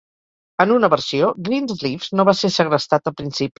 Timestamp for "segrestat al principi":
2.59-3.49